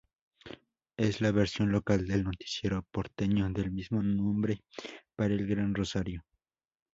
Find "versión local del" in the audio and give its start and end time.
1.31-2.23